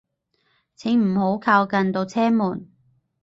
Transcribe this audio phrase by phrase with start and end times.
[0.75, 2.71] 請唔好靠近度車門